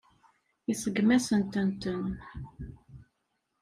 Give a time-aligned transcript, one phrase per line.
[0.71, 2.05] Iseggem-asent-ten.